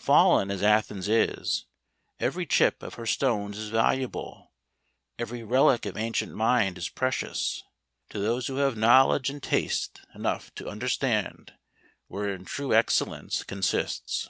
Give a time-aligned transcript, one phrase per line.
[0.00, 1.66] Fallen as Athens is,
[2.18, 4.50] every chip of her stones is valuable;
[5.20, 7.62] every relic of ancient mind is precious,
[8.08, 10.02] to those who have knowledge and taste GREECE.
[10.14, 11.52] 41 / enough to understand
[12.08, 14.28] wherein true Excellence consists.